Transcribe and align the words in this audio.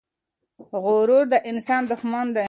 غرور 0.83 1.23
د 1.33 1.35
انسان 1.49 1.81
دښمن 1.91 2.25
دی. 2.35 2.39